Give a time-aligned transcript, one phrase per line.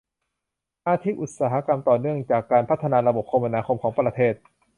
[0.87, 4.33] อาทิอุตสาหกรรมต่อเนื่องจากการพัฒนาระบบคมนาคมของประเทศ